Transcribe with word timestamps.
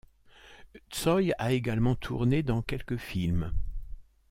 Tsoï 0.89 1.31
a 1.37 1.51
également 1.53 1.93
tourné 1.93 2.41
dans 2.41 2.63
quelques 2.63 2.97
films. 2.97 3.51